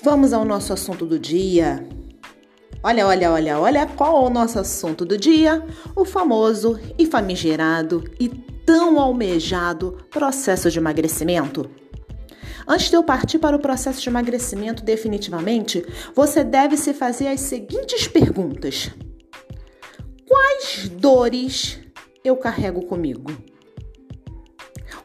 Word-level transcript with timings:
Vamos 0.00 0.32
ao 0.32 0.44
nosso 0.44 0.72
assunto 0.72 1.04
do 1.04 1.18
dia. 1.18 1.84
Olha, 2.84 3.04
olha, 3.04 3.32
olha, 3.32 3.58
olha 3.58 3.86
qual 3.86 4.24
é 4.24 4.26
o 4.28 4.30
nosso 4.30 4.58
assunto 4.58 5.04
do 5.04 5.18
dia: 5.18 5.64
o 5.96 6.04
famoso 6.04 6.78
e 6.96 7.04
famigerado 7.04 8.04
e 8.20 8.28
tão 8.28 9.00
almejado 9.00 9.98
processo 10.08 10.70
de 10.70 10.78
emagrecimento. 10.78 11.68
Antes 12.66 12.90
de 12.90 12.96
eu 12.96 13.02
partir 13.02 13.40
para 13.40 13.56
o 13.56 13.60
processo 13.60 14.00
de 14.00 14.08
emagrecimento 14.08 14.84
definitivamente, 14.84 15.84
você 16.14 16.44
deve 16.44 16.76
se 16.76 16.94
fazer 16.94 17.26
as 17.26 17.40
seguintes 17.40 18.06
perguntas: 18.06 18.90
Quais 20.28 20.88
dores 20.90 21.80
eu 22.22 22.36
carrego 22.36 22.86
comigo? 22.86 23.32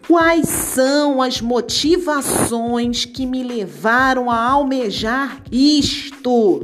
Quais 0.07 0.49
são 0.49 1.21
as 1.21 1.39
motivações 1.39 3.05
que 3.05 3.25
me 3.25 3.44
levaram 3.44 4.30
a 4.30 4.38
almejar 4.38 5.41
isto? 5.52 6.61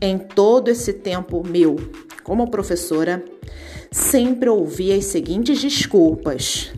Em 0.00 0.18
todo 0.18 0.68
esse 0.68 0.92
tempo 0.92 1.44
meu 1.46 1.76
como 2.22 2.50
professora, 2.50 3.24
sempre 3.90 4.50
ouvi 4.50 4.92
as 4.92 5.06
seguintes 5.06 5.60
desculpas. 5.60 6.70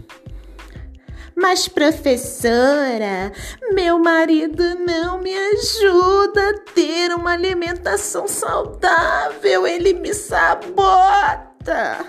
Mas, 1.34 1.66
professora, 1.66 3.32
meu 3.72 3.98
marido 3.98 4.62
não 4.78 5.18
me 5.20 5.34
ajuda 5.34 6.50
a 6.50 6.58
ter 6.72 7.12
uma 7.12 7.32
alimentação 7.32 8.28
saudável, 8.28 9.66
ele 9.66 9.92
me 9.94 10.14
sabota. 10.14 12.06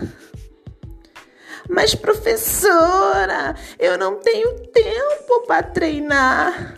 Mas, 1.71 1.95
professora, 1.95 3.55
eu 3.79 3.97
não 3.97 4.15
tenho 4.15 4.59
tempo 4.67 5.47
para 5.47 5.63
treinar. 5.63 6.75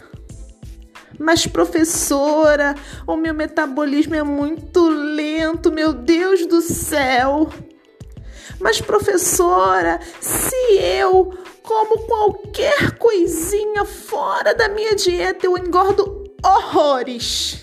Mas, 1.18 1.48
professora, 1.48 2.76
o 3.08 3.16
meu 3.16 3.34
metabolismo 3.34 4.14
é 4.14 4.22
muito 4.22 4.88
lento, 4.88 5.72
meu 5.72 5.94
Deus 5.94 6.46
do 6.46 6.62
céu. 6.62 7.50
Mas, 8.60 8.80
professora, 8.80 10.00
se 10.22 10.56
eu 10.78 11.34
como 11.64 12.06
qualquer 12.06 12.92
coisinha 13.00 13.86
fora 13.86 14.54
da 14.54 14.70
minha 14.70 14.96
dieta, 14.96 15.48
eu 15.48 15.58
engordo 15.58 16.24
horrores. 16.46 17.63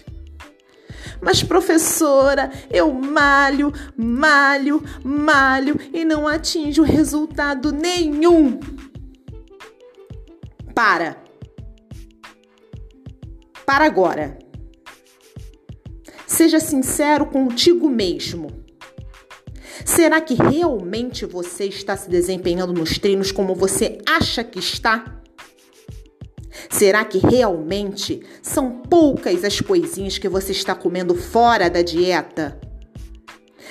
Mas, 1.21 1.43
professora, 1.43 2.51
eu 2.71 2.93
malho, 2.93 3.73
malho, 3.97 4.83
malho 5.05 5.79
e 5.93 6.05
não 6.05 6.27
atinjo 6.27 6.83
resultado 6.83 7.73
nenhum. 7.73 8.59
Para. 10.75 11.23
Para 13.67 13.85
agora. 13.85 14.39
Seja 16.27 16.59
sincero 16.59 17.27
contigo 17.27 17.89
mesmo. 17.91 18.49
Será 19.85 20.21
que 20.21 20.35
realmente 20.35 21.27
você 21.27 21.65
está 21.65 21.97
se 21.97 22.09
desempenhando 22.09 22.73
nos 22.73 22.99
treinos 22.99 23.31
como 23.33 23.55
você 23.55 23.99
acha 24.07 24.43
que 24.43 24.59
está? 24.59 25.20
Será 26.69 27.05
que 27.05 27.19
realmente 27.19 28.21
são 28.43 28.71
poucas 28.83 29.45
as 29.45 29.61
coisinhas 29.61 30.19
que 30.19 30.29
você 30.29 30.53
está 30.53 30.75
comendo 30.75 31.15
fora 31.15 31.71
da 31.71 31.83
dieta? 31.83 32.61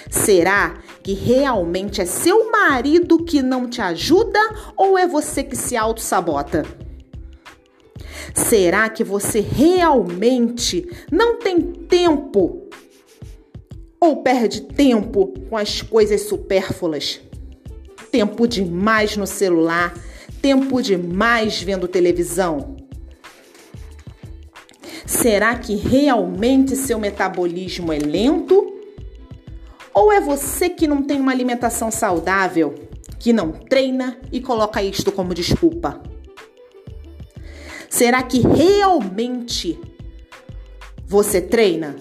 Será 0.10 0.80
que 1.04 1.14
realmente 1.14 2.02
é 2.02 2.06
seu 2.06 2.52
marido 2.52 3.24
que 3.24 3.42
não 3.42 3.70
te 3.70 3.82
ajuda 3.82 4.40
ou 4.76 4.98
é 4.98 5.08
você 5.08 5.44
que 5.44 5.56
se 5.56 5.76
auto-sabota? 5.78 6.66
Será 8.34 8.90
que 8.90 9.04
você 9.04 9.40
realmente 9.40 10.88
não 11.12 11.38
tem 11.38 11.62
tempo 11.62 12.70
ou 14.00 14.24
perde 14.24 14.62
tempo 14.62 15.34
com 15.50 15.58
as 15.58 15.82
coisas 15.82 16.22
supérfluas? 16.22 17.22
Tempo 18.12 18.48
demais 18.48 19.16
no 19.18 19.28
celular, 19.28 19.94
tempo 20.42 20.82
demais 20.82 21.62
vendo 21.62 21.88
televisão. 21.88 22.79
Será 25.22 25.54
que 25.58 25.76
realmente 25.76 26.78
seu 26.78 26.98
metabolismo 26.98 27.92
é 27.92 27.98
lento? 27.98 28.74
Ou 29.94 30.14
é 30.14 30.22
você 30.22 30.70
que 30.70 30.88
não 30.88 31.04
tem 31.04 31.20
uma 31.20 31.34
alimentação 31.34 31.92
saudável, 31.92 32.74
que 33.20 33.34
não 33.34 33.52
treina 33.52 34.18
e 34.32 34.40
coloca 34.40 34.82
isto 34.82 35.12
como 35.12 35.34
desculpa? 35.34 36.02
Será 37.90 38.24
que 38.24 38.40
realmente 38.40 39.78
você 41.06 41.42
treina? 41.42 41.98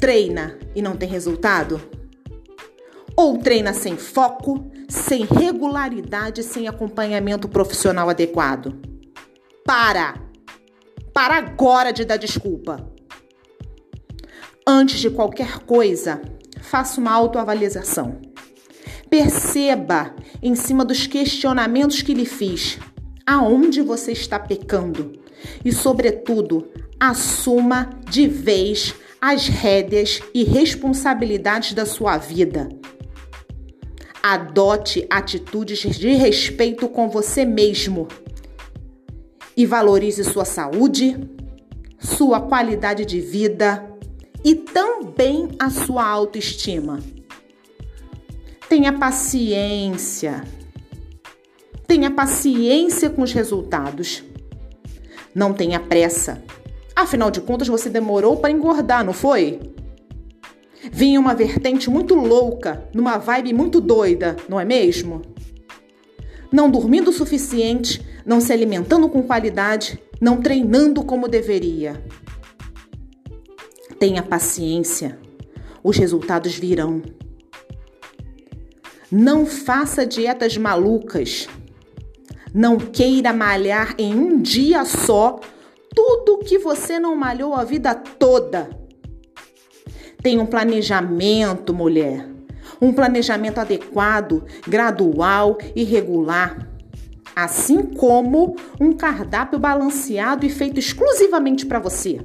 Treina 0.00 0.58
e 0.74 0.80
não 0.80 0.96
tem 0.96 1.06
resultado? 1.06 1.82
Ou 3.14 3.36
treina 3.36 3.74
sem 3.74 3.98
foco, 3.98 4.70
sem 4.88 5.26
regularidade, 5.26 6.42
sem 6.42 6.66
acompanhamento 6.66 7.46
profissional 7.46 8.08
adequado? 8.08 8.74
Para! 9.66 10.27
Para 11.18 11.38
agora 11.38 11.92
de 11.92 12.04
dar 12.04 12.16
desculpa. 12.16 12.88
Antes 14.64 15.00
de 15.00 15.10
qualquer 15.10 15.58
coisa, 15.64 16.22
faça 16.62 17.00
uma 17.00 17.10
autoavaliação. 17.10 18.20
Perceba, 19.10 20.14
em 20.40 20.54
cima 20.54 20.84
dos 20.84 21.08
questionamentos 21.08 22.02
que 22.02 22.14
lhe 22.14 22.24
fiz, 22.24 22.78
aonde 23.26 23.82
você 23.82 24.12
está 24.12 24.38
pecando 24.38 25.12
e, 25.64 25.72
sobretudo, 25.72 26.68
assuma 27.00 27.90
de 28.08 28.28
vez 28.28 28.94
as 29.20 29.48
rédeas 29.48 30.20
e 30.32 30.44
responsabilidades 30.44 31.74
da 31.74 31.84
sua 31.84 32.16
vida. 32.16 32.68
Adote 34.22 35.04
atitudes 35.10 35.80
de 35.80 36.10
respeito 36.10 36.88
com 36.88 37.08
você 37.08 37.44
mesmo 37.44 38.06
e 39.58 39.66
valorize 39.66 40.22
sua 40.22 40.44
saúde, 40.44 41.18
sua 41.98 42.40
qualidade 42.40 43.04
de 43.04 43.20
vida 43.20 43.84
e 44.44 44.54
também 44.54 45.48
a 45.58 45.68
sua 45.68 46.06
autoestima. 46.06 47.00
Tenha 48.68 48.92
paciência. 48.92 50.44
Tenha 51.88 52.08
paciência 52.08 53.10
com 53.10 53.22
os 53.22 53.32
resultados. 53.32 54.22
Não 55.34 55.52
tenha 55.52 55.80
pressa. 55.80 56.40
Afinal 56.94 57.28
de 57.28 57.40
contas, 57.40 57.66
você 57.66 57.90
demorou 57.90 58.36
para 58.36 58.52
engordar, 58.52 59.04
não 59.04 59.12
foi? 59.12 59.58
Vinha 60.92 61.18
uma 61.18 61.34
vertente 61.34 61.90
muito 61.90 62.14
louca, 62.14 62.88
numa 62.94 63.18
vibe 63.18 63.52
muito 63.52 63.80
doida, 63.80 64.36
não 64.48 64.60
é 64.60 64.64
mesmo? 64.64 65.20
Não 66.50 66.70
dormindo 66.70 67.10
o 67.10 67.12
suficiente, 67.12 68.04
não 68.24 68.40
se 68.40 68.52
alimentando 68.52 69.08
com 69.08 69.22
qualidade, 69.22 70.02
não 70.20 70.40
treinando 70.40 71.04
como 71.04 71.28
deveria. 71.28 72.02
Tenha 73.98 74.22
paciência, 74.22 75.18
os 75.82 75.96
resultados 75.96 76.54
virão. 76.54 77.02
Não 79.10 79.46
faça 79.46 80.04
dietas 80.06 80.56
malucas. 80.56 81.48
Não 82.54 82.78
queira 82.78 83.32
malhar 83.32 83.94
em 83.98 84.14
um 84.14 84.40
dia 84.40 84.84
só 84.84 85.40
tudo 85.94 86.38
que 86.38 86.58
você 86.58 86.98
não 86.98 87.16
malhou 87.16 87.54
a 87.54 87.64
vida 87.64 87.94
toda. 87.94 88.70
Tenha 90.22 90.42
um 90.42 90.46
planejamento, 90.46 91.72
mulher. 91.72 92.37
Um 92.80 92.92
planejamento 92.92 93.58
adequado, 93.58 94.44
gradual 94.66 95.58
e 95.74 95.84
regular 95.84 96.68
assim 97.40 97.82
como 97.84 98.56
um 98.80 98.92
cardápio 98.92 99.60
balanceado 99.60 100.44
e 100.44 100.50
feito 100.50 100.80
exclusivamente 100.80 101.64
para 101.64 101.78
você. 101.78 102.20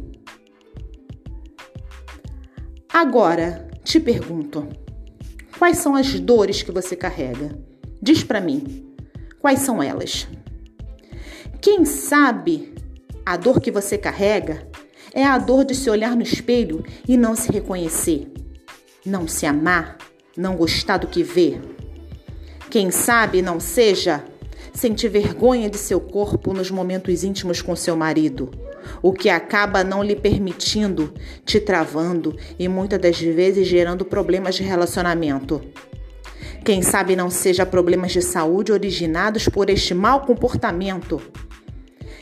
Agora, 2.92 3.70
te 3.84 4.00
pergunto: 4.00 4.68
quais 5.60 5.78
são 5.78 5.96
as 5.96 6.20
dores 6.20 6.64
que 6.64 6.72
você 6.72 6.96
carrega? 6.96 7.56
Diz 8.02 8.24
para 8.24 8.42
mim, 8.42 8.92
quais 9.40 9.60
são 9.60 9.84
elas? 9.84 10.28
Quem 11.62 11.86
sabe 11.86 12.74
a 13.24 13.38
dor 13.38 13.62
que 13.62 13.70
você 13.70 14.00
carrega 14.00 14.68
é 15.14 15.24
a 15.24 15.38
dor 15.38 15.64
de 15.64 15.76
se 15.76 15.92
olhar 15.92 16.16
no 16.16 16.24
espelho 16.24 16.84
e 17.08 17.16
não 17.16 17.36
se 17.36 17.52
reconhecer, 17.52 18.32
não 19.06 19.28
se 19.28 19.46
amar, 19.46 19.98
não 20.36 20.56
gostar 20.56 20.98
do 20.98 21.08
que 21.08 21.24
vê. 21.24 21.60
Quem 22.70 22.90
sabe 22.90 23.42
não 23.42 23.60
seja 23.60 24.24
sentir 24.74 25.08
vergonha 25.08 25.70
de 25.70 25.78
seu 25.78 26.02
corpo 26.02 26.54
nos 26.54 26.72
momentos 26.72 27.24
íntimos 27.24 27.62
com 27.62 27.76
seu 27.76 27.96
marido, 27.96 28.50
o 29.02 29.14
que 29.14 29.30
acaba 29.30 29.84
não 29.84 30.04
lhe 30.04 30.16
permitindo, 30.16 31.14
te 31.46 31.60
travando 31.60 32.36
e 32.58 32.68
muitas 32.68 33.00
das 33.00 33.20
vezes 33.20 33.68
gerando 33.68 34.04
problemas 34.04 34.56
de 34.56 34.64
relacionamento. 34.64 35.62
Quem 36.66 36.82
sabe 36.82 37.16
não 37.16 37.30
seja 37.30 37.66
problemas 37.66 38.12
de 38.14 38.22
saúde 38.22 38.72
originados 38.72 39.48
por 39.48 39.70
este 39.70 39.94
mau 39.94 40.22
comportamento. 40.26 41.22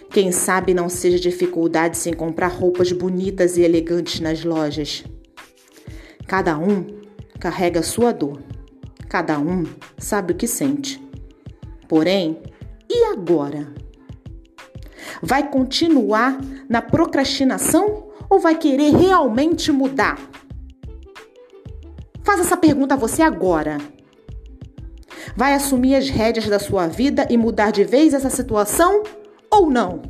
Quem 0.10 0.32
sabe 0.32 0.74
não 0.74 0.90
seja 0.90 1.20
dificuldade 1.20 1.98
em 2.10 2.14
comprar 2.14 2.50
roupas 2.50 2.92
bonitas 2.92 3.56
e 3.56 3.62
elegantes 3.62 4.20
nas 4.20 4.44
lojas. 4.44 5.06
Cada 6.28 6.58
um 6.58 7.01
carrega 7.42 7.82
sua 7.82 8.14
dor. 8.14 8.40
Cada 9.10 9.40
um 9.40 9.66
sabe 9.98 10.32
o 10.32 10.36
que 10.36 10.48
sente. 10.48 11.04
Porém, 11.90 12.40
e 12.88 13.04
agora? 13.06 13.68
Vai 15.22 15.50
continuar 15.50 16.40
na 16.70 16.82
procrastinação 16.82 18.12
ou 18.30 18.40
vai 18.40 18.56
querer 18.56 18.96
realmente 18.96 19.72
mudar? 19.72 20.20
Faça 22.24 22.42
essa 22.42 22.56
pergunta 22.56 22.94
a 22.94 22.98
você 22.98 23.24
agora. 23.24 23.80
Vai 25.36 25.54
assumir 25.54 25.96
as 25.96 26.10
rédeas 26.10 26.48
da 26.48 26.60
sua 26.60 26.88
vida 26.88 27.28
e 27.30 27.38
mudar 27.38 27.72
de 27.72 27.84
vez 27.84 28.14
essa 28.14 28.30
situação 28.30 29.02
ou 29.50 29.70
não? 29.70 30.02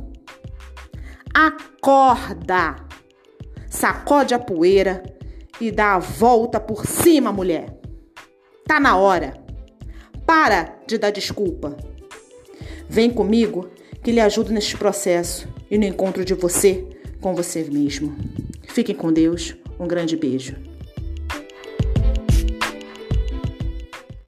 Acorda! 1.34 2.76
Sacode 3.68 4.34
a 4.34 4.38
poeira 4.38 5.02
e 5.60 5.70
dá 5.70 5.94
a 5.94 5.98
volta 5.98 6.58
por 6.58 6.86
cima, 6.86 7.32
mulher. 7.32 7.78
Tá 8.66 8.80
na 8.80 8.96
hora. 8.96 9.34
Para 10.26 10.78
de 10.86 10.98
dar 10.98 11.10
desculpa. 11.10 11.76
Vem 12.88 13.10
comigo 13.10 13.68
que 14.02 14.12
lhe 14.12 14.20
ajudo 14.20 14.52
neste 14.52 14.76
processo 14.76 15.48
e 15.70 15.78
no 15.78 15.84
encontro 15.84 16.24
de 16.24 16.34
você 16.34 16.86
com 17.20 17.34
você 17.34 17.64
mesmo. 17.64 18.14
Fiquem 18.68 18.94
com 18.94 19.12
Deus. 19.12 19.56
Um 19.78 19.86
grande 19.86 20.16
beijo. 20.16 20.71